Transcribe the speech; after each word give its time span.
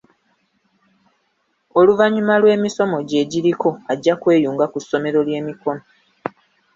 Oluvannyuma 1.79 2.33
lw'emisomo 2.41 2.97
gye 3.07 3.17
egiriko 3.23 3.69
ajja 3.91 4.13
kweyunga 4.21 4.65
ku 4.71 4.77
ssomero 4.83 5.19
ly'emikono. 5.27 5.81